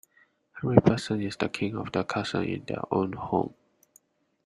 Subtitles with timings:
[0.57, 3.53] Every person is the king of the castle in their own home.